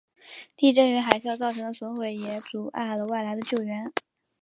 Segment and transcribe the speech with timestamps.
[0.57, 3.93] 地震与海啸造成的损毁也阻碍了外来的救援。